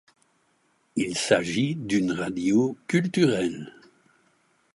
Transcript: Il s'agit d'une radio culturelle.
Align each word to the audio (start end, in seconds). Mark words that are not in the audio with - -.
Il 0.95 1.15
s'agit 1.15 1.75
d'une 1.75 2.11
radio 2.13 2.75
culturelle. 2.87 3.71